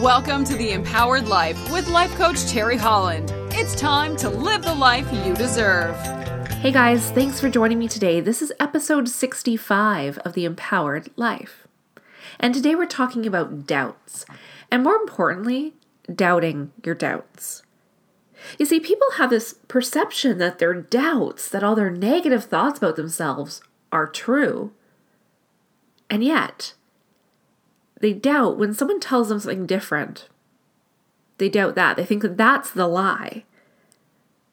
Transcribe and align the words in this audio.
Welcome 0.00 0.44
to 0.44 0.56
the 0.56 0.72
Empowered 0.72 1.28
Life 1.28 1.70
with 1.70 1.86
life 1.86 2.14
coach 2.14 2.46
Terry 2.46 2.78
Holland. 2.78 3.30
It's 3.52 3.74
time 3.74 4.16
to 4.16 4.30
live 4.30 4.62
the 4.62 4.74
life 4.74 5.06
you 5.12 5.34
deserve. 5.34 5.94
Hey 6.52 6.72
guys, 6.72 7.10
thanks 7.10 7.38
for 7.38 7.50
joining 7.50 7.78
me 7.78 7.86
today. 7.86 8.22
This 8.22 8.40
is 8.40 8.50
episode 8.58 9.10
65 9.10 10.16
of 10.20 10.32
The 10.32 10.46
Empowered 10.46 11.10
Life. 11.16 11.68
And 12.38 12.54
today 12.54 12.74
we're 12.74 12.86
talking 12.86 13.26
about 13.26 13.66
doubts, 13.66 14.24
and 14.70 14.82
more 14.82 14.94
importantly, 14.94 15.74
doubting 16.10 16.72
your 16.82 16.94
doubts. 16.94 17.62
You 18.58 18.64
see, 18.64 18.80
people 18.80 19.08
have 19.18 19.28
this 19.28 19.56
perception 19.68 20.38
that 20.38 20.58
their 20.58 20.72
doubts, 20.72 21.46
that 21.50 21.62
all 21.62 21.74
their 21.74 21.90
negative 21.90 22.44
thoughts 22.44 22.78
about 22.78 22.96
themselves 22.96 23.60
are 23.92 24.06
true. 24.06 24.72
And 26.08 26.24
yet, 26.24 26.72
they 28.00 28.12
doubt 28.12 28.58
when 28.58 28.74
someone 28.74 29.00
tells 29.00 29.28
them 29.28 29.38
something 29.38 29.66
different. 29.66 30.28
They 31.38 31.48
doubt 31.48 31.74
that. 31.76 31.96
They 31.96 32.04
think 32.04 32.22
that 32.22 32.36
that's 32.36 32.70
the 32.70 32.86
lie. 32.86 33.44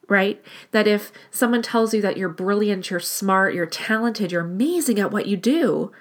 Right? 0.08 0.42
That 0.72 0.88
if 0.88 1.12
someone 1.32 1.62
tells 1.62 1.94
you 1.94 2.02
that 2.02 2.16
you're 2.16 2.30
brilliant, 2.30 2.90
you're 2.90 3.00
smart, 3.00 3.54
you're 3.54 3.66
talented, 3.66 4.32
you're 4.32 4.42
amazing 4.42 5.00
at 5.00 5.12
what 5.12 5.28
you 5.28 5.36
do, 5.36 5.92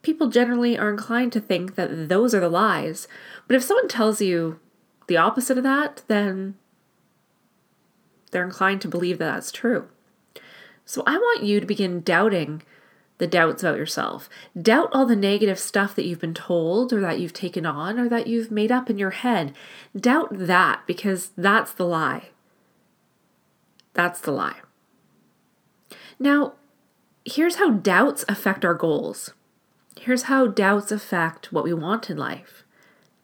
people 0.00 0.28
generally 0.28 0.78
are 0.78 0.88
inclined 0.88 1.32
to 1.32 1.40
think 1.40 1.74
that 1.74 2.08
those 2.08 2.34
are 2.34 2.40
the 2.40 2.48
lies. 2.48 3.08
But 3.46 3.56
if 3.56 3.62
someone 3.62 3.88
tells 3.88 4.22
you 4.22 4.60
the 5.06 5.16
opposite 5.16 5.58
of 5.58 5.64
that, 5.64 6.02
then 6.08 6.54
they're 8.30 8.44
inclined 8.44 8.80
to 8.82 8.88
believe 8.88 9.18
that 9.18 9.34
that's 9.34 9.52
true. 9.52 9.88
So 10.84 11.02
I 11.06 11.16
want 11.16 11.42
you 11.42 11.58
to 11.58 11.66
begin 11.66 12.00
doubting 12.00 12.62
the 13.18 13.26
doubts 13.26 13.62
about 13.62 13.78
yourself. 13.78 14.28
Doubt 14.60 14.90
all 14.92 15.06
the 15.06 15.16
negative 15.16 15.58
stuff 15.58 15.94
that 15.94 16.04
you've 16.04 16.20
been 16.20 16.34
told 16.34 16.92
or 16.92 17.00
that 17.00 17.18
you've 17.18 17.32
taken 17.32 17.64
on 17.64 17.98
or 17.98 18.08
that 18.08 18.26
you've 18.26 18.50
made 18.50 18.70
up 18.70 18.90
in 18.90 18.98
your 18.98 19.10
head. 19.10 19.54
Doubt 19.98 20.28
that 20.32 20.82
because 20.86 21.30
that's 21.36 21.72
the 21.72 21.86
lie. 21.86 22.30
That's 23.94 24.20
the 24.20 24.32
lie. 24.32 24.60
Now, 26.18 26.54
here's 27.24 27.56
how 27.56 27.70
doubts 27.70 28.24
affect 28.28 28.64
our 28.64 28.74
goals. 28.74 29.32
Here's 29.98 30.24
how 30.24 30.46
doubts 30.46 30.92
affect 30.92 31.52
what 31.52 31.64
we 31.64 31.72
want 31.72 32.10
in 32.10 32.18
life 32.18 32.64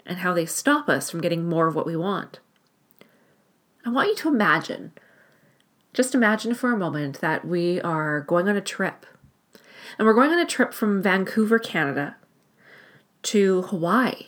and 0.06 0.19
how 0.19 0.33
they 0.33 0.47
stop 0.47 0.89
us 0.89 1.11
from 1.11 1.20
getting 1.20 1.48
more 1.48 1.67
of 1.69 1.74
what 1.74 1.86
we 1.86 1.97
want. 1.97 2.41
I 3.84 3.91
want 3.91 4.08
you 4.08 4.17
to 4.17 4.28
imagine, 4.28 4.92
just 5.92 6.14
imagine 6.14 6.55
for 6.55 6.72
a 6.72 6.78
moment 6.78 7.20
that 7.20 7.47
we 7.47 7.80
are 7.83 8.20
going 8.22 8.48
on 8.48 8.56
a 8.56 8.61
trip 8.61 9.05
and 9.98 10.07
we're 10.07 10.15
going 10.15 10.31
on 10.31 10.39
a 10.39 10.47
trip 10.47 10.73
from 10.73 11.03
Vancouver, 11.03 11.59
Canada 11.59 12.17
to 13.23 13.62
Hawaii. 13.62 14.27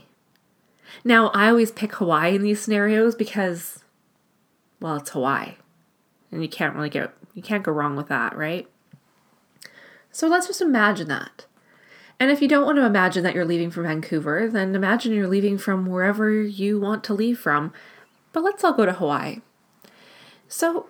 Now, 1.02 1.28
I 1.28 1.48
always 1.48 1.72
pick 1.72 1.94
Hawaii 1.94 2.34
in 2.34 2.42
these 2.42 2.60
scenarios 2.60 3.14
because, 3.14 3.82
well, 4.80 4.96
it's 4.96 5.10
Hawaii. 5.10 5.54
And 6.30 6.42
you 6.42 6.48
can't 6.48 6.74
really 6.74 6.90
get, 6.90 7.12
you 7.34 7.42
can't 7.42 7.62
go 7.62 7.72
wrong 7.72 7.96
with 7.96 8.08
that, 8.08 8.36
right? 8.36 8.68
So 10.10 10.28
let's 10.28 10.46
just 10.46 10.60
imagine 10.60 11.08
that. 11.08 11.46
And 12.20 12.30
if 12.30 12.40
you 12.40 12.48
don't 12.48 12.64
want 12.64 12.76
to 12.76 12.86
imagine 12.86 13.24
that 13.24 13.34
you're 13.34 13.44
leaving 13.44 13.70
from 13.70 13.82
Vancouver, 13.84 14.48
then 14.48 14.74
imagine 14.74 15.12
you're 15.12 15.26
leaving 15.26 15.58
from 15.58 15.86
wherever 15.86 16.30
you 16.40 16.78
want 16.78 17.02
to 17.04 17.14
leave 17.14 17.38
from. 17.38 17.72
But 18.32 18.44
let's 18.44 18.62
all 18.62 18.72
go 18.72 18.86
to 18.86 18.92
Hawaii. 18.92 19.40
So, 20.46 20.86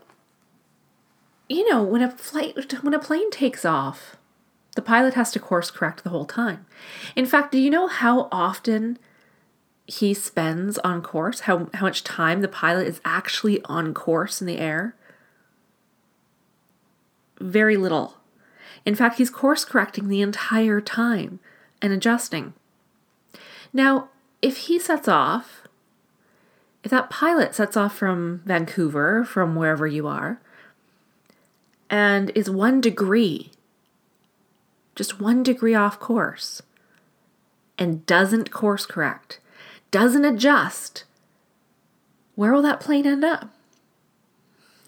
you 1.49 1.69
know, 1.71 1.83
when 1.83 2.03
a 2.03 2.11
flight 2.11 2.55
when 2.83 2.93
a 2.95 2.99
plane 2.99 3.31
takes 3.31 3.65
off, 3.65 4.17
the 4.75 4.83
pilot 4.83 5.15
has 5.15 5.31
to 5.33 5.39
course 5.39 5.71
correct 5.71 6.03
the 6.03 6.11
whole 6.11 6.25
time. 6.25 6.67
In 7.15 7.27
fact, 7.27 7.53
do 7.53 7.59
you 7.59 7.71
know 7.71 7.87
how 7.87 8.29
often 8.33 8.99
he 9.87 10.15
spends 10.15 10.79
on 10.79 11.03
course? 11.03 11.41
How, 11.41 11.69
how 11.75 11.87
much 11.87 12.05
time 12.05 12.41
the 12.41 12.49
pilot 12.49 12.87
is 12.87 13.01
actually 13.05 13.63
on 13.65 13.95
course 13.95 14.41
in 14.41 14.47
the 14.47 14.59
air? 14.59 14.97
Very 17.41 17.77
little. 17.77 18.17
In 18.85 18.95
fact, 18.95 19.19
he's 19.19 19.31
course 19.31 19.65
correcting 19.65 20.09
the 20.09 20.21
entire 20.21 20.81
time 20.81 21.39
and 21.81 21.93
adjusting. 21.93 22.55
Now, 23.73 24.09
if 24.43 24.57
he 24.57 24.79
sets 24.79 25.09
off, 25.09 25.63
if 26.83 26.91
that 26.91 27.11
pilot 27.11 27.55
sets 27.55 27.77
off 27.77 27.97
from 27.97 28.43
Vancouver, 28.45 29.25
from 29.25 29.55
wherever 29.55 29.87
you 29.87 30.07
are, 30.07 30.41
and 31.89 32.31
is 32.35 32.51
one 32.51 32.81
degree 32.81 33.53
just 34.95 35.21
one 35.21 35.43
degree 35.43 35.75
off 35.75 35.99
course, 35.99 36.63
and 37.79 38.07
doesn't 38.07 38.51
course 38.51 38.87
correct, 38.87 39.41
doesn't 39.91 40.25
adjust, 40.25 41.05
where 42.35 42.53
will 42.53 42.63
that 42.63 42.81
plane 42.81 43.07
end 43.07 43.25
up? 43.25 43.51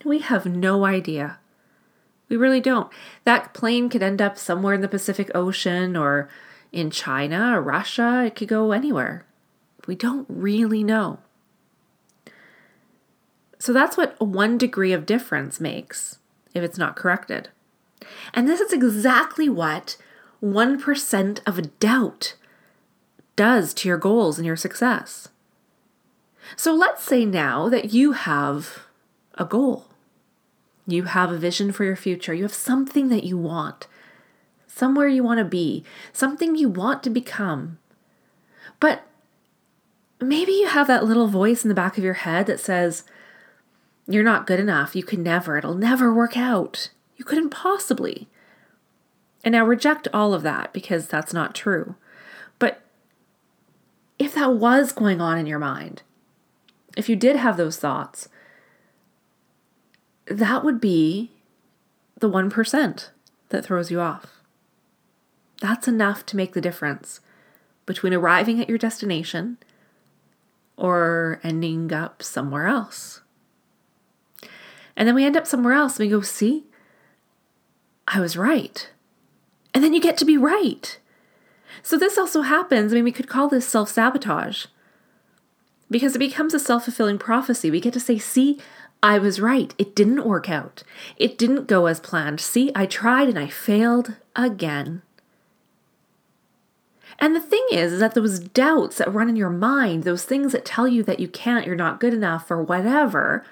We 0.03 0.19
have 0.19 0.45
no 0.45 0.85
idea. 0.85 1.39
We 2.29 2.35
really 2.35 2.59
don't. 2.59 2.91
That 3.23 3.53
plane 3.53 3.89
could 3.89 4.03
end 4.03 4.21
up 4.21 4.37
somewhere 4.37 4.73
in 4.73 4.81
the 4.81 4.87
Pacific 4.87 5.31
Ocean 5.33 5.95
or 5.95 6.29
in 6.71 6.91
China 6.91 7.57
or 7.57 7.61
Russia. 7.61 8.25
It 8.25 8.35
could 8.35 8.49
go 8.49 8.71
anywhere. 8.71 9.25
We 9.87 9.95
don't 9.95 10.25
really 10.29 10.83
know. 10.83 11.19
So 13.59 13.73
that's 13.73 13.97
what 13.97 14.19
one 14.19 14.57
degree 14.57 14.93
of 14.93 15.05
difference 15.05 15.59
makes 15.59 16.19
if 16.53 16.63
it's 16.63 16.77
not 16.77 16.95
corrected. 16.95 17.49
And 18.33 18.47
this 18.47 18.59
is 18.59 18.73
exactly 18.73 19.49
what 19.49 19.97
1% 20.43 21.39
of 21.45 21.79
doubt 21.79 22.35
does 23.35 23.73
to 23.75 23.87
your 23.87 23.97
goals 23.97 24.37
and 24.37 24.45
your 24.45 24.55
success. 24.55 25.29
So 26.55 26.73
let's 26.73 27.03
say 27.03 27.25
now 27.25 27.69
that 27.69 27.93
you 27.93 28.13
have 28.13 28.87
a 29.35 29.45
goal. 29.45 29.85
You 30.85 31.03
have 31.03 31.31
a 31.31 31.37
vision 31.37 31.71
for 31.71 31.83
your 31.83 31.95
future. 31.95 32.33
You 32.33 32.43
have 32.43 32.53
something 32.53 33.09
that 33.09 33.25
you 33.25 33.37
want, 33.37 33.87
somewhere 34.67 35.07
you 35.07 35.23
want 35.23 35.39
to 35.39 35.45
be, 35.45 35.83
something 36.13 36.55
you 36.55 36.69
want 36.69 37.03
to 37.03 37.09
become. 37.09 37.77
But 38.79 39.03
maybe 40.21 40.53
you 40.53 40.67
have 40.67 40.87
that 40.87 41.03
little 41.03 41.27
voice 41.27 41.63
in 41.63 41.69
the 41.69 41.75
back 41.75 41.97
of 41.97 42.03
your 42.03 42.13
head 42.13 42.45
that 42.47 42.59
says, 42.59 43.03
You're 44.07 44.23
not 44.23 44.47
good 44.47 44.61
enough. 44.61 44.95
You 44.95 45.03
can 45.03 45.23
never. 45.23 45.57
It'll 45.57 45.75
never 45.75 46.13
work 46.13 46.37
out. 46.37 46.89
You 47.17 47.25
couldn't 47.25 47.49
possibly. 47.49 48.27
And 49.43 49.51
now 49.51 49.65
reject 49.65 50.07
all 50.13 50.33
of 50.33 50.43
that 50.43 50.71
because 50.73 51.07
that's 51.07 51.33
not 51.33 51.55
true. 51.55 51.95
But 52.59 52.81
if 54.17 54.33
that 54.35 54.53
was 54.53 54.91
going 54.91 55.19
on 55.19 55.37
in 55.37 55.45
your 55.45 55.59
mind, 55.59 56.03
if 56.95 57.09
you 57.09 57.15
did 57.15 57.35
have 57.35 57.57
those 57.57 57.77
thoughts, 57.77 58.29
that 60.25 60.63
would 60.63 60.81
be 60.81 61.31
the 62.17 62.29
1% 62.29 63.09
that 63.49 63.65
throws 63.65 63.91
you 63.91 63.99
off. 63.99 64.41
That's 65.61 65.87
enough 65.87 66.25
to 66.27 66.37
make 66.37 66.53
the 66.53 66.61
difference 66.61 67.21
between 67.85 68.13
arriving 68.13 68.59
at 68.61 68.69
your 68.69 68.77
destination 68.77 69.57
or 70.75 71.39
ending 71.43 71.91
up 71.91 72.21
somewhere 72.21 72.67
else. 72.67 73.21
And 74.95 75.07
then 75.07 75.15
we 75.15 75.25
end 75.25 75.37
up 75.37 75.47
somewhere 75.47 75.73
else 75.73 75.99
and 75.99 76.07
we 76.07 76.11
go, 76.11 76.21
see, 76.21 76.65
I 78.07 78.19
was 78.19 78.37
right. 78.37 78.89
And 79.73 79.83
then 79.83 79.93
you 79.93 80.01
get 80.01 80.17
to 80.17 80.25
be 80.25 80.37
right. 80.37 80.97
So 81.83 81.97
this 81.97 82.17
also 82.17 82.41
happens. 82.41 82.91
I 82.91 82.95
mean, 82.95 83.03
we 83.03 83.11
could 83.11 83.27
call 83.27 83.47
this 83.49 83.67
self 83.67 83.89
sabotage 83.89 84.65
because 85.91 86.15
it 86.15 86.19
becomes 86.19 86.53
a 86.53 86.59
self 86.59 86.85
fulfilling 86.85 87.17
prophecy. 87.17 87.69
We 87.69 87.81
get 87.81 87.93
to 87.93 87.99
say, 87.99 88.17
see, 88.17 88.59
I 89.03 89.19
was 89.19 89.39
right. 89.39 89.75
It 89.77 89.95
didn't 89.95 90.25
work 90.25 90.49
out. 90.49 90.83
It 91.17 91.37
didn't 91.37 91.67
go 91.67 91.85
as 91.85 91.99
planned. 91.99 92.39
See, 92.39 92.71
I 92.73 92.85
tried 92.85 93.29
and 93.29 93.37
I 93.37 93.47
failed 93.47 94.15
again. 94.35 95.01
And 97.19 97.35
the 97.35 97.41
thing 97.41 97.65
is, 97.71 97.93
is 97.93 97.99
that 97.99 98.13
those 98.13 98.39
doubts 98.39 98.97
that 98.97 99.13
run 99.13 99.29
in 99.29 99.35
your 99.35 99.49
mind, 99.49 100.03
those 100.03 100.23
things 100.23 100.51
that 100.51 100.65
tell 100.65 100.87
you 100.87 101.03
that 101.03 101.19
you 101.19 101.27
can't, 101.27 101.65
you're 101.65 101.75
not 101.75 101.99
good 101.99 102.13
enough, 102.13 102.51
or 102.51 102.61
whatever, 102.61 103.43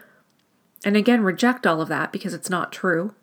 and 0.83 0.95
again, 0.95 1.23
reject 1.23 1.65
all 1.65 1.81
of 1.81 1.87
that 1.87 2.11
because 2.11 2.33
it's 2.33 2.49
not 2.49 2.71
true 2.71 3.15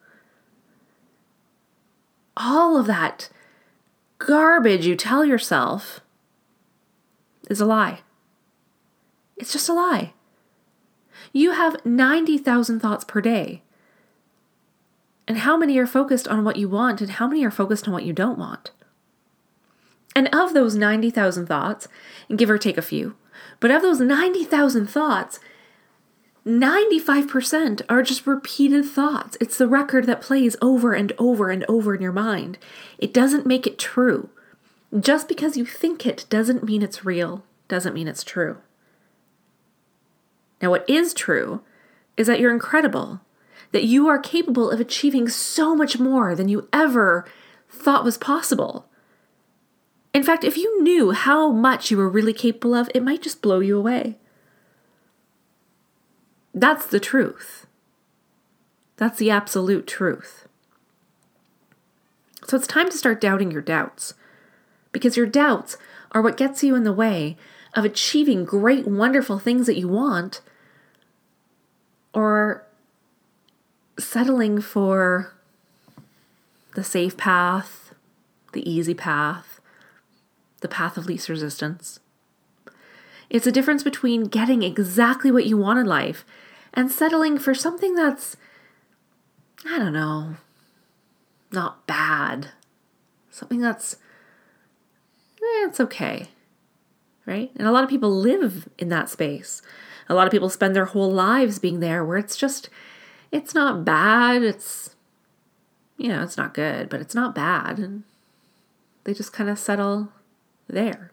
all 2.36 2.78
of 2.78 2.86
that 2.86 3.30
garbage 4.18 4.86
you 4.86 4.96
tell 4.96 5.24
yourself 5.24 6.00
is 7.50 7.60
a 7.60 7.66
lie. 7.66 8.00
It's 9.36 9.52
just 9.52 9.68
a 9.68 9.72
lie. 9.72 10.12
You 11.32 11.52
have 11.52 11.84
90,000 11.84 12.80
thoughts 12.80 13.04
per 13.04 13.20
day. 13.20 13.62
And 15.26 15.38
how 15.38 15.56
many 15.56 15.78
are 15.78 15.86
focused 15.86 16.28
on 16.28 16.44
what 16.44 16.56
you 16.56 16.68
want 16.68 17.00
and 17.00 17.10
how 17.10 17.26
many 17.26 17.44
are 17.44 17.50
focused 17.50 17.86
on 17.86 17.94
what 17.94 18.04
you 18.04 18.12
don't 18.12 18.38
want? 18.38 18.70
And 20.14 20.28
of 20.34 20.52
those 20.52 20.74
90,000 20.74 21.46
thoughts, 21.46 21.88
give 22.34 22.50
or 22.50 22.58
take 22.58 22.76
a 22.76 22.82
few, 22.82 23.16
but 23.60 23.70
of 23.70 23.82
those 23.82 24.00
90,000 24.00 24.86
thoughts, 24.86 25.40
95% 26.46 27.82
are 27.88 28.02
just 28.02 28.26
repeated 28.26 28.84
thoughts. 28.84 29.36
It's 29.40 29.58
the 29.58 29.68
record 29.68 30.06
that 30.06 30.20
plays 30.20 30.56
over 30.60 30.92
and 30.92 31.12
over 31.18 31.50
and 31.50 31.64
over 31.68 31.94
in 31.94 32.02
your 32.02 32.12
mind. 32.12 32.58
It 32.98 33.14
doesn't 33.14 33.46
make 33.46 33.66
it 33.66 33.78
true. 33.78 34.28
Just 34.98 35.28
because 35.28 35.56
you 35.56 35.64
think 35.64 36.04
it 36.04 36.26
doesn't 36.28 36.64
mean 36.64 36.82
it's 36.82 37.04
real, 37.04 37.44
doesn't 37.68 37.94
mean 37.94 38.08
it's 38.08 38.24
true. 38.24 38.58
Now, 40.60 40.70
what 40.70 40.88
is 40.88 41.14
true 41.14 41.62
is 42.16 42.26
that 42.26 42.40
you're 42.40 42.52
incredible, 42.52 43.20
that 43.70 43.84
you 43.84 44.08
are 44.08 44.18
capable 44.18 44.70
of 44.70 44.80
achieving 44.80 45.28
so 45.28 45.74
much 45.74 45.98
more 45.98 46.34
than 46.34 46.48
you 46.48 46.68
ever 46.72 47.24
thought 47.70 48.04
was 48.04 48.18
possible. 48.18 48.86
In 50.12 50.22
fact, 50.22 50.44
if 50.44 50.56
you 50.56 50.82
knew 50.82 51.12
how 51.12 51.50
much 51.50 51.90
you 51.90 51.96
were 51.96 52.08
really 52.08 52.34
capable 52.34 52.74
of, 52.74 52.90
it 52.94 53.02
might 53.02 53.22
just 53.22 53.42
blow 53.42 53.60
you 53.60 53.78
away. 53.78 54.18
That's 56.62 56.86
the 56.86 57.00
truth. 57.00 57.66
That's 58.96 59.18
the 59.18 59.30
absolute 59.30 59.84
truth. 59.84 60.46
So 62.46 62.56
it's 62.56 62.68
time 62.68 62.88
to 62.88 62.96
start 62.96 63.20
doubting 63.20 63.50
your 63.50 63.62
doubts. 63.62 64.14
Because 64.92 65.16
your 65.16 65.26
doubts 65.26 65.76
are 66.12 66.22
what 66.22 66.36
gets 66.36 66.62
you 66.62 66.76
in 66.76 66.84
the 66.84 66.92
way 66.92 67.36
of 67.74 67.84
achieving 67.84 68.44
great, 68.44 68.86
wonderful 68.86 69.40
things 69.40 69.66
that 69.66 69.76
you 69.76 69.88
want 69.88 70.40
or 72.14 72.64
settling 73.98 74.60
for 74.60 75.32
the 76.76 76.84
safe 76.84 77.16
path, 77.16 77.92
the 78.52 78.70
easy 78.70 78.94
path, 78.94 79.60
the 80.60 80.68
path 80.68 80.96
of 80.96 81.06
least 81.06 81.28
resistance. 81.28 81.98
It's 83.28 83.48
a 83.48 83.52
difference 83.52 83.82
between 83.82 84.26
getting 84.26 84.62
exactly 84.62 85.32
what 85.32 85.46
you 85.46 85.56
want 85.56 85.80
in 85.80 85.86
life 85.86 86.24
and 86.74 86.90
settling 86.90 87.38
for 87.38 87.54
something 87.54 87.94
that's, 87.94 88.36
I 89.64 89.78
don't 89.78 89.92
know, 89.92 90.36
not 91.52 91.86
bad. 91.86 92.48
Something 93.30 93.60
that's, 93.60 93.94
eh, 95.36 95.66
it's 95.66 95.80
okay. 95.80 96.28
Right? 97.26 97.50
And 97.56 97.68
a 97.68 97.72
lot 97.72 97.84
of 97.84 97.90
people 97.90 98.10
live 98.10 98.68
in 98.78 98.88
that 98.88 99.08
space. 99.08 99.62
A 100.08 100.14
lot 100.14 100.26
of 100.26 100.32
people 100.32 100.50
spend 100.50 100.74
their 100.74 100.86
whole 100.86 101.12
lives 101.12 101.58
being 101.58 101.80
there 101.80 102.04
where 102.04 102.18
it's 102.18 102.36
just, 102.36 102.68
it's 103.30 103.54
not 103.54 103.84
bad. 103.84 104.42
It's, 104.42 104.96
you 105.96 106.08
know, 106.08 106.22
it's 106.22 106.36
not 106.36 106.54
good, 106.54 106.88
but 106.88 107.00
it's 107.00 107.14
not 107.14 107.34
bad. 107.34 107.78
And 107.78 108.02
they 109.04 109.14
just 109.14 109.32
kind 109.32 109.48
of 109.48 109.58
settle 109.58 110.08
there. 110.68 111.12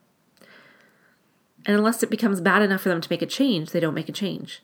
And 1.65 1.77
unless 1.77 2.01
it 2.01 2.09
becomes 2.09 2.41
bad 2.41 2.61
enough 2.61 2.81
for 2.81 2.89
them 2.89 3.01
to 3.01 3.11
make 3.11 3.21
a 3.21 3.27
change, 3.27 3.71
they 3.71 3.79
don't 3.79 3.93
make 3.93 4.09
a 4.09 4.13
change. 4.13 4.63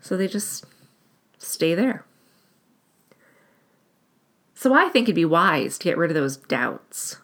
So 0.00 0.16
they 0.16 0.28
just 0.28 0.64
stay 1.38 1.74
there. 1.74 2.04
So 4.54 4.74
I 4.74 4.88
think 4.88 5.04
it'd 5.04 5.14
be 5.14 5.24
wise 5.24 5.78
to 5.78 5.84
get 5.84 5.96
rid 5.96 6.10
of 6.10 6.14
those 6.14 6.36
doubts. 6.36 7.18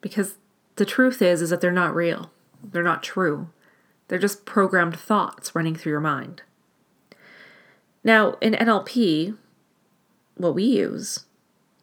Because 0.00 0.34
the 0.76 0.84
truth 0.84 1.22
is 1.22 1.40
is 1.40 1.50
that 1.50 1.60
they're 1.60 1.70
not 1.70 1.94
real. 1.94 2.32
They're 2.62 2.82
not 2.82 3.02
true. 3.02 3.48
They're 4.08 4.18
just 4.18 4.44
programmed 4.44 4.98
thoughts 4.98 5.54
running 5.54 5.76
through 5.76 5.92
your 5.92 6.00
mind. 6.00 6.42
Now, 8.04 8.32
in 8.40 8.54
NLP, 8.54 9.36
what 10.36 10.54
we 10.54 10.64
use 10.64 11.26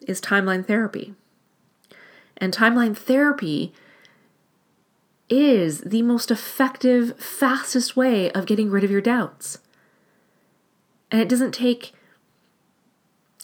is 0.06 0.20
timeline 0.20 0.66
therapy. 0.66 1.14
And 2.38 2.54
timeline 2.54 2.98
therapy 2.98 3.74
is 5.30 5.82
the 5.82 6.02
most 6.02 6.32
effective, 6.32 7.18
fastest 7.20 7.96
way 7.96 8.32
of 8.32 8.46
getting 8.46 8.70
rid 8.70 8.84
of 8.84 8.92
your 8.92 9.02
doubts. 9.02 9.60
And 11.12 11.22
it 11.22 11.30
doesn't 11.30 11.54
take 11.54 11.94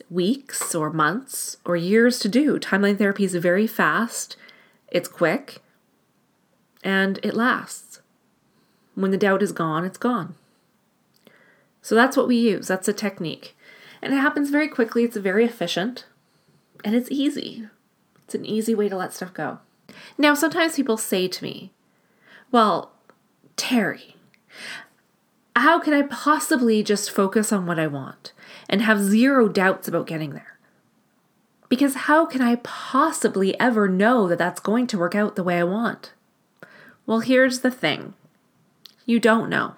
weeks 0.10 0.76
or 0.76 0.92
months 0.92 1.58
or 1.66 1.76
years 1.76 2.20
to 2.20 2.30
do. 2.30 2.60
Timeline 2.60 2.98
therapy 2.98 3.24
is 3.24 3.36
very 3.36 3.68
fast, 3.68 4.36
it's 4.90 5.08
quick, 5.08 5.62
and 6.84 7.20
it 7.24 7.34
lasts. 7.34 8.02
When 8.94 9.12
the 9.12 9.18
doubt 9.18 9.42
is 9.42 9.52
gone, 9.52 9.84
it's 9.84 9.98
gone. 9.98 10.36
So 11.82 11.96
that's 11.96 12.16
what 12.16 12.28
we 12.28 12.36
use. 12.38 12.68
That's 12.68 12.88
a 12.88 12.94
technique. 12.94 13.56
And 14.02 14.14
it 14.14 14.18
happens 14.18 14.50
very 14.50 14.68
quickly, 14.68 15.04
it's 15.04 15.18
very 15.18 15.46
efficient, 15.46 16.06
and 16.84 16.96
it's 16.96 17.12
easy. 17.12 17.68
It's 18.24 18.36
an 18.36 18.46
easy 18.46 18.74
way 18.74 18.90
to 18.90 18.98
let 18.98 19.14
stuff 19.14 19.34
go. 19.34 19.60
Now, 20.18 20.34
sometimes 20.34 20.76
people 20.76 20.98
say 20.98 21.28
to 21.28 21.44
me, 21.44 21.72
Well, 22.52 22.92
Terry, 23.56 24.16
how 25.56 25.80
can 25.80 25.94
I 25.94 26.02
possibly 26.04 26.84
just 26.84 27.12
focus 27.12 27.52
on 27.52 27.66
what 27.66 27.80
I 27.80 27.88
want 27.88 28.34
and 28.70 28.82
have 28.82 29.02
zero 29.02 29.48
doubts 29.48 29.88
about 29.88 30.08
getting 30.08 30.34
there? 30.34 30.58
Because 31.70 31.96
how 31.96 32.26
can 32.26 32.42
I 32.42 32.58
possibly 32.58 33.60
ever 33.60 33.88
know 33.88 34.28
that 34.28 34.38
that's 34.38 34.60
going 34.60 34.88
to 34.88 34.98
work 34.98 35.16
out 35.16 35.36
the 35.36 35.44
way 35.44 35.58
I 35.58 35.64
want? 35.64 36.14
Well, 37.06 37.20
here's 37.20 37.62
the 37.62 37.72
thing 37.72 38.14
you 39.06 39.20
don't 39.20 39.50
know 39.50 39.76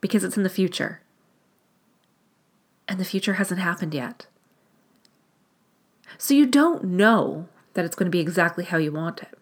because 0.00 0.24
it's 0.24 0.36
in 0.36 0.42
the 0.42 0.48
future. 0.48 1.00
And 2.88 3.00
the 3.00 3.04
future 3.04 3.34
hasn't 3.34 3.60
happened 3.60 3.92
yet. 3.92 4.26
So 6.18 6.32
you 6.34 6.46
don't 6.46 6.84
know 6.84 7.48
that 7.74 7.84
it's 7.84 7.96
going 7.96 8.06
to 8.06 8.16
be 8.16 8.20
exactly 8.20 8.64
how 8.64 8.78
you 8.78 8.92
want 8.92 9.22
it. 9.22 9.36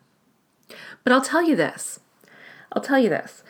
But 1.03 1.13
I'll 1.13 1.21
tell 1.21 1.43
you 1.43 1.55
this 1.55 2.01
I'll 2.73 2.83
tell 2.83 2.99
you 2.99 3.09
this. 3.09 3.43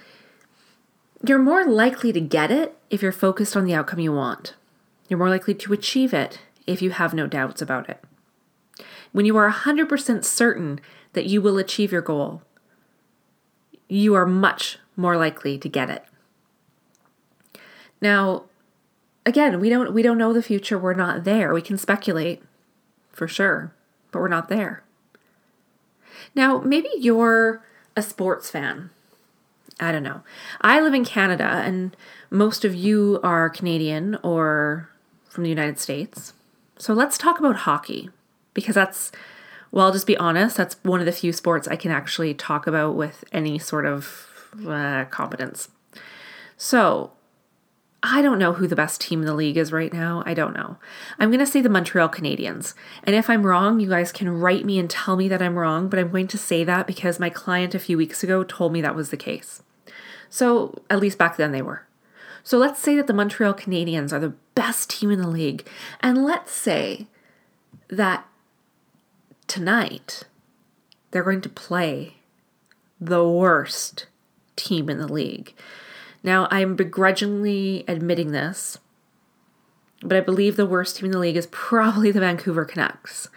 You're 1.27 1.39
more 1.39 1.65
likely 1.65 2.13
to 2.13 2.21
get 2.21 2.51
it 2.51 2.77
if 2.91 3.01
you're 3.01 3.13
focused 3.13 3.57
on 3.57 3.65
the 3.65 3.73
outcome 3.73 3.99
you 3.99 4.13
want. 4.13 4.55
You're 5.09 5.19
more 5.19 5.31
likely 5.31 5.55
to 5.55 5.73
achieve 5.73 6.13
it 6.13 6.41
if 6.67 6.83
you 6.83 6.91
have 6.91 7.15
no 7.15 7.27
doubts 7.27 7.63
about 7.63 7.89
it. 7.89 8.03
When 9.13 9.25
you 9.25 9.37
are 9.39 9.51
100% 9.51 10.25
certain 10.25 10.81
that 11.15 11.25
you 11.25 11.41
will 11.41 11.57
achieve 11.57 11.93
your 11.93 12.03
goal, 12.03 12.43
you 13.89 14.15
are 14.15 14.27
much 14.27 14.79
more 14.97 15.17
likely 15.17 15.57
to 15.57 15.69
get 15.69 15.89
it. 15.89 16.05
Now, 18.03 18.45
again, 19.25 19.61
we 19.61 19.71
don't 19.71 19.95
we 19.95 20.03
don't 20.03 20.19
know 20.19 20.35
the 20.35 20.43
future. 20.43 20.79
We're 20.79 20.93
not 20.93 21.25
there. 21.25 21.55
We 21.55 21.63
can 21.63 21.79
speculate 21.79 22.43
for 23.11 23.27
sure, 23.27 23.73
but 24.11 24.19
we're 24.19 24.29
not 24.29 24.49
there. 24.49 24.83
Now, 26.35 26.59
maybe 26.59 26.89
you're 26.99 27.65
a 27.97 28.03
sports 28.03 28.51
fan. 28.51 28.91
I 29.81 29.93
don't 29.93 30.03
know. 30.03 30.23
I 30.61 30.81
live 30.81 30.95
in 30.95 31.05
Canada 31.05 31.45
and 31.45 31.97
most 32.31 32.65
of 32.65 32.75
you 32.75 33.21
are 33.23 33.51
Canadian 33.51 34.17
or 34.23 34.89
from 35.29 35.43
the 35.43 35.51
United 35.51 35.79
States. 35.79 36.33
So 36.79 36.93
let's 36.95 37.19
talk 37.19 37.39
about 37.39 37.57
hockey 37.57 38.11
because 38.53 38.75
that's 38.75 39.11
well, 39.75 39.87
I'll 39.87 39.93
just 39.93 40.07
be 40.07 40.17
honest, 40.19 40.57
that's 40.57 40.77
one 40.85 41.01
of 41.01 41.07
the 41.07 41.11
few 41.11 41.33
sports 41.33 41.67
I 41.67 41.75
can 41.75 41.91
actually 41.91 42.33
talk 42.33 42.69
about 42.69 42.95
with 42.95 43.25
any 43.33 43.59
sort 43.59 43.87
of 43.87 44.29
uh, 44.65 45.07
competence. 45.07 45.69
So, 46.57 47.11
I 48.07 48.21
don't 48.21 48.39
know 48.39 48.53
who 48.53 48.67
the 48.67 48.77
best 48.77 49.01
team 49.01 49.21
in 49.21 49.27
the 49.27 49.35
league 49.35 49.57
is 49.57 49.73
right 49.73 49.91
now. 49.91 50.23
I 50.27 50.35
don't 50.35 50.55
know. 50.55 50.77
I'm 51.19 51.31
going 51.31 51.41
to 51.41 51.47
say 51.47 51.63
the 51.63 51.71
Montreal 51.71 52.11
Canadiens. 52.11 52.75
And 53.03 53.17
if 53.17 53.31
I'm 53.31 53.47
wrong, 53.47 53.81
you 53.81 53.89
guys 53.89 54.13
can 54.13 54.29
write 54.29 54.67
me 54.67 54.79
and 54.79 54.91
tell 54.91 55.17
me 55.17 55.27
that 55.29 55.41
I'm 55.41 55.59
wrong, 55.59 55.89
but 55.89 55.99
I'm 55.99 56.11
going 56.11 56.27
to 56.29 56.37
say 56.37 56.65
that 56.65 56.87
because 56.87 57.19
my 57.19 57.31
client 57.31 57.75
a 57.75 57.79
few 57.79 57.97
weeks 57.97 58.23
ago 58.23 58.45
told 58.45 58.75
me 58.75 58.83
that 58.83 58.95
was 58.95 59.09
the 59.09 59.17
case. 59.17 59.63
So, 60.29 60.83
at 60.91 61.01
least 61.01 61.17
back 61.17 61.39
then 61.39 61.53
they 61.53 61.63
were. 61.63 61.87
So, 62.43 62.59
let's 62.59 62.79
say 62.79 62.95
that 62.97 63.07
the 63.07 63.15
Montreal 63.15 63.55
Canadiens 63.55 64.13
are 64.13 64.21
the 64.21 64.35
best 64.55 64.91
team 64.91 65.11
in 65.11 65.19
the 65.19 65.27
league. 65.27 65.67
And 66.01 66.27
let's 66.27 66.53
say 66.53 67.07
that 67.89 68.29
tonight 69.47 70.25
they're 71.11 71.23
going 71.23 71.41
to 71.41 71.49
play 71.49 72.17
the 73.01 73.27
worst 73.27 74.09
team 74.57 74.91
in 74.91 74.99
the 74.99 75.11
league. 75.11 75.55
Now, 76.25 76.49
I'm 76.51 76.75
begrudgingly 76.75 77.85
admitting 77.87 78.33
this, 78.33 78.79
but 80.01 80.17
I 80.17 80.23
believe 80.23 80.57
the 80.57 80.67
worst 80.67 80.97
team 80.97 81.07
in 81.07 81.13
the 81.13 81.19
league 81.19 81.37
is 81.37 81.47
probably 81.49 82.11
the 82.11 82.21
Vancouver 82.21 82.65
Canucks. 82.65 83.29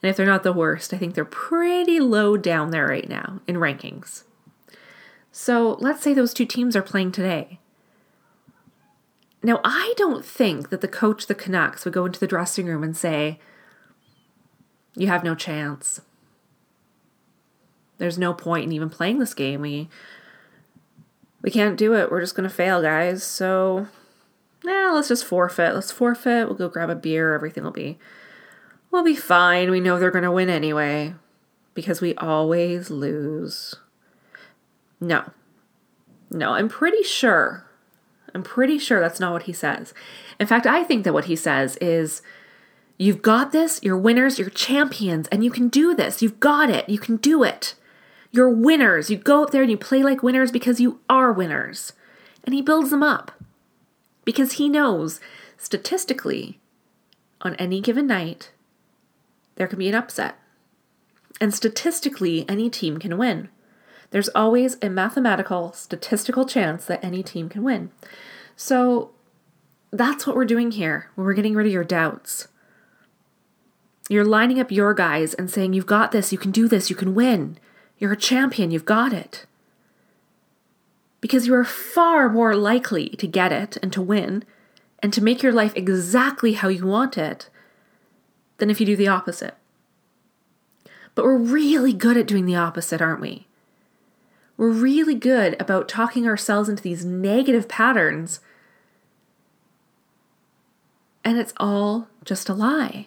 And 0.00 0.08
if 0.08 0.16
they're 0.16 0.24
not 0.24 0.44
the 0.44 0.52
worst, 0.52 0.94
I 0.94 0.98
think 0.98 1.14
they're 1.14 1.24
pretty 1.24 1.98
low 1.98 2.36
down 2.36 2.70
there 2.70 2.86
right 2.86 3.08
now 3.08 3.40
in 3.48 3.56
rankings. 3.56 4.22
So 5.32 5.76
let's 5.80 6.00
say 6.00 6.14
those 6.14 6.32
two 6.32 6.46
teams 6.46 6.76
are 6.76 6.82
playing 6.82 7.10
today. 7.10 7.58
Now, 9.42 9.60
I 9.64 9.94
don't 9.96 10.24
think 10.24 10.70
that 10.70 10.80
the 10.80 10.88
coach 10.88 11.26
the 11.26 11.34
Canucks 11.34 11.84
would 11.84 11.94
go 11.94 12.06
into 12.06 12.20
the 12.20 12.26
dressing 12.28 12.66
room 12.66 12.84
and 12.84 12.96
say, 12.96 13.40
You 14.94 15.08
have 15.08 15.24
no 15.24 15.34
chance. 15.34 16.02
There's 17.98 18.18
no 18.18 18.32
point 18.32 18.64
in 18.64 18.72
even 18.72 18.90
playing 18.90 19.18
this 19.18 19.34
game. 19.34 19.60
We 19.60 19.88
we 21.42 21.50
can't 21.50 21.76
do 21.76 21.94
it. 21.94 22.10
We're 22.10 22.20
just 22.20 22.34
going 22.34 22.48
to 22.48 22.54
fail, 22.54 22.82
guys. 22.82 23.22
So, 23.22 23.86
yeah, 24.64 24.90
let's 24.92 25.08
just 25.08 25.24
forfeit. 25.24 25.74
Let's 25.74 25.92
forfeit. 25.92 26.46
We'll 26.46 26.56
go 26.56 26.68
grab 26.68 26.90
a 26.90 26.94
beer. 26.94 27.34
Everything 27.34 27.64
will 27.64 27.70
be, 27.70 27.98
we'll 28.90 29.04
be 29.04 29.16
fine. 29.16 29.70
We 29.70 29.80
know 29.80 29.98
they're 29.98 30.10
going 30.10 30.24
to 30.24 30.32
win 30.32 30.50
anyway 30.50 31.14
because 31.74 32.00
we 32.00 32.14
always 32.16 32.90
lose. 32.90 33.74
No. 35.00 35.30
No, 36.30 36.52
I'm 36.52 36.68
pretty 36.68 37.02
sure. 37.02 37.64
I'm 38.34 38.42
pretty 38.42 38.78
sure 38.78 39.00
that's 39.00 39.20
not 39.20 39.32
what 39.32 39.44
he 39.44 39.52
says. 39.52 39.94
In 40.38 40.46
fact, 40.46 40.66
I 40.66 40.84
think 40.84 41.04
that 41.04 41.14
what 41.14 41.26
he 41.26 41.36
says 41.36 41.76
is, 41.76 42.20
You've 42.98 43.22
got 43.22 43.52
this, 43.52 43.78
you're 43.80 43.96
winners, 43.96 44.40
you're 44.40 44.50
champions, 44.50 45.28
and 45.28 45.44
you 45.44 45.52
can 45.52 45.68
do 45.68 45.94
this. 45.94 46.20
You've 46.20 46.40
got 46.40 46.68
it, 46.68 46.88
you 46.88 46.98
can 46.98 47.16
do 47.16 47.44
it. 47.44 47.76
You're 48.30 48.50
winners. 48.50 49.10
You 49.10 49.16
go 49.16 49.42
up 49.42 49.50
there 49.50 49.62
and 49.62 49.70
you 49.70 49.76
play 49.76 50.02
like 50.02 50.22
winners 50.22 50.50
because 50.50 50.80
you 50.80 51.00
are 51.08 51.32
winners. 51.32 51.92
And 52.44 52.54
he 52.54 52.62
builds 52.62 52.90
them 52.90 53.02
up 53.02 53.32
because 54.24 54.52
he 54.52 54.68
knows 54.68 55.20
statistically 55.56 56.60
on 57.40 57.54
any 57.56 57.80
given 57.80 58.06
night 58.06 58.50
there 59.56 59.66
can 59.66 59.78
be 59.78 59.88
an 59.88 59.94
upset. 59.94 60.36
And 61.40 61.52
statistically, 61.52 62.48
any 62.48 62.70
team 62.70 62.98
can 62.98 63.18
win. 63.18 63.48
There's 64.10 64.28
always 64.30 64.76
a 64.80 64.88
mathematical, 64.88 65.72
statistical 65.72 66.46
chance 66.46 66.84
that 66.86 67.04
any 67.04 67.22
team 67.22 67.48
can 67.48 67.62
win. 67.62 67.90
So 68.56 69.10
that's 69.90 70.26
what 70.26 70.36
we're 70.36 70.44
doing 70.44 70.70
here 70.70 71.10
when 71.14 71.26
we're 71.26 71.34
getting 71.34 71.54
rid 71.54 71.66
of 71.66 71.72
your 71.72 71.84
doubts. 71.84 72.48
You're 74.08 74.24
lining 74.24 74.58
up 74.60 74.70
your 74.70 74.94
guys 74.94 75.34
and 75.34 75.50
saying, 75.50 75.74
You've 75.74 75.86
got 75.86 76.12
this, 76.12 76.32
you 76.32 76.38
can 76.38 76.50
do 76.50 76.68
this, 76.68 76.88
you 76.88 76.96
can 76.96 77.14
win. 77.14 77.58
You're 77.98 78.12
a 78.12 78.16
champion, 78.16 78.70
you've 78.70 78.84
got 78.84 79.12
it. 79.12 79.46
Because 81.20 81.46
you 81.46 81.54
are 81.54 81.64
far 81.64 82.28
more 82.28 82.54
likely 82.54 83.10
to 83.10 83.26
get 83.26 83.52
it 83.52 83.76
and 83.82 83.92
to 83.92 84.00
win 84.00 84.44
and 85.00 85.12
to 85.12 85.22
make 85.22 85.42
your 85.42 85.52
life 85.52 85.72
exactly 85.74 86.52
how 86.52 86.68
you 86.68 86.86
want 86.86 87.18
it 87.18 87.50
than 88.58 88.70
if 88.70 88.80
you 88.80 88.86
do 88.86 88.96
the 88.96 89.08
opposite. 89.08 89.54
But 91.14 91.24
we're 91.24 91.36
really 91.36 91.92
good 91.92 92.16
at 92.16 92.26
doing 92.26 92.46
the 92.46 92.56
opposite, 92.56 93.02
aren't 93.02 93.20
we? 93.20 93.48
We're 94.56 94.70
really 94.70 95.14
good 95.14 95.60
about 95.60 95.88
talking 95.88 96.26
ourselves 96.26 96.68
into 96.68 96.82
these 96.82 97.04
negative 97.04 97.68
patterns, 97.68 98.40
and 101.24 101.38
it's 101.38 101.54
all 101.56 102.08
just 102.24 102.48
a 102.48 102.54
lie. 102.54 103.06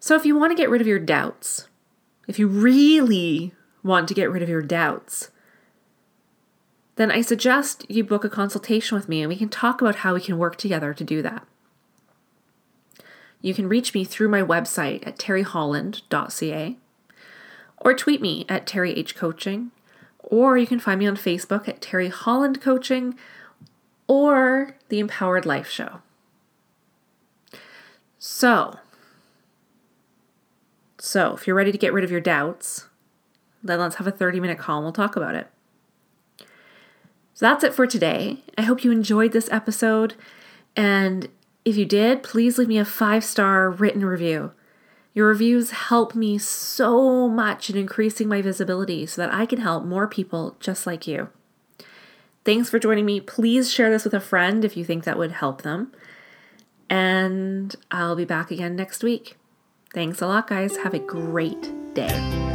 So, 0.00 0.14
if 0.14 0.24
you 0.24 0.36
want 0.36 0.52
to 0.52 0.56
get 0.56 0.70
rid 0.70 0.80
of 0.80 0.86
your 0.86 0.98
doubts, 0.98 1.68
if 2.28 2.38
you 2.38 2.46
really 2.46 3.52
want 3.82 4.06
to 4.06 4.14
get 4.14 4.30
rid 4.30 4.42
of 4.42 4.48
your 4.48 4.62
doubts, 4.62 5.30
then 6.96 7.10
I 7.10 7.22
suggest 7.22 7.86
you 7.88 8.04
book 8.04 8.24
a 8.24 8.28
consultation 8.28 8.96
with 8.96 9.08
me 9.08 9.22
and 9.22 9.28
we 9.28 9.36
can 9.36 9.48
talk 9.48 9.80
about 9.80 9.96
how 9.96 10.14
we 10.14 10.20
can 10.20 10.38
work 10.38 10.56
together 10.56 10.92
to 10.92 11.04
do 11.04 11.22
that. 11.22 11.46
You 13.40 13.54
can 13.54 13.68
reach 13.68 13.94
me 13.94 14.04
through 14.04 14.28
my 14.28 14.42
website 14.42 15.06
at 15.06 15.16
terryholland.ca 15.16 16.76
or 17.78 17.94
tweet 17.94 18.20
me 18.20 18.44
at 18.48 18.66
Terry 18.66 18.92
H 18.94 19.14
Coaching, 19.14 19.70
or 20.18 20.58
you 20.58 20.66
can 20.66 20.80
find 20.80 20.98
me 20.98 21.06
on 21.06 21.16
Facebook 21.16 21.68
at 21.68 21.80
Terry 21.80 22.08
Holland 22.08 22.60
Coaching 22.60 23.16
or 24.08 24.76
The 24.88 24.98
Empowered 24.98 25.46
Life 25.46 25.68
Show. 25.68 26.00
So, 28.18 28.80
so 30.98 31.34
if 31.34 31.46
you're 31.46 31.56
ready 31.56 31.72
to 31.72 31.78
get 31.78 31.92
rid 31.92 32.04
of 32.04 32.10
your 32.10 32.20
doubts, 32.20 32.88
then 33.62 33.78
let's 33.78 33.96
have 33.96 34.06
a 34.06 34.12
30 34.12 34.40
minute 34.40 34.58
call 34.58 34.78
and 34.78 34.84
we'll 34.84 34.92
talk 34.92 35.16
about 35.16 35.34
it. 35.34 35.48
So 37.34 37.46
that's 37.46 37.62
it 37.62 37.74
for 37.74 37.86
today. 37.86 38.42
I 38.56 38.62
hope 38.62 38.82
you 38.82 38.90
enjoyed 38.90 39.32
this 39.32 39.48
episode. 39.52 40.14
And 40.74 41.28
if 41.64 41.76
you 41.76 41.84
did, 41.84 42.22
please 42.22 42.58
leave 42.58 42.68
me 42.68 42.78
a 42.78 42.84
five 42.84 43.22
star 43.22 43.70
written 43.70 44.04
review. 44.04 44.52
Your 45.14 45.28
reviews 45.28 45.70
help 45.70 46.14
me 46.14 46.38
so 46.38 47.28
much 47.28 47.70
in 47.70 47.76
increasing 47.76 48.28
my 48.28 48.42
visibility 48.42 49.06
so 49.06 49.22
that 49.22 49.32
I 49.32 49.46
can 49.46 49.60
help 49.60 49.84
more 49.84 50.06
people 50.06 50.56
just 50.60 50.86
like 50.86 51.06
you. 51.06 51.28
Thanks 52.44 52.70
for 52.70 52.78
joining 52.78 53.04
me. 53.04 53.20
Please 53.20 53.72
share 53.72 53.90
this 53.90 54.04
with 54.04 54.14
a 54.14 54.20
friend 54.20 54.64
if 54.64 54.76
you 54.76 54.84
think 54.84 55.04
that 55.04 55.18
would 55.18 55.32
help 55.32 55.62
them. 55.62 55.92
And 56.88 57.74
I'll 57.90 58.16
be 58.16 58.24
back 58.24 58.50
again 58.50 58.74
next 58.74 59.02
week. 59.02 59.36
Thanks 59.92 60.20
a 60.22 60.26
lot, 60.26 60.48
guys. 60.48 60.76
Have 60.78 60.94
a 60.94 60.98
great 60.98 61.94
day. 61.94 62.47